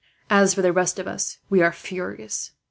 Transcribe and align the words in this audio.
As 0.31 0.55
for 0.55 0.63
the 0.63 0.73
rest 0.73 0.97
of 0.97 1.07
us, 1.07 1.37
we 1.51 1.61
are 1.61 1.71
furious. 1.71 2.53